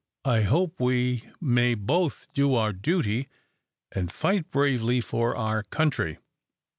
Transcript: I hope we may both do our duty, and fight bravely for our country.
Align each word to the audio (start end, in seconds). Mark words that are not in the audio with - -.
I 0.25 0.41
hope 0.41 0.79
we 0.79 1.25
may 1.39 1.75
both 1.75 2.25
do 2.33 2.55
our 2.55 2.73
duty, 2.73 3.29
and 3.91 4.11
fight 4.11 4.49
bravely 4.49 4.99
for 4.99 5.35
our 5.35 5.61
country. 5.61 6.17